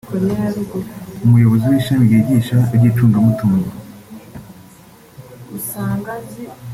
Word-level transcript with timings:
umuyobozi 1.25 1.65
w’ishami 1.71 2.03
ryigisha 2.07 2.57
ibyi 2.73 2.87
icungamutungo 2.91 3.69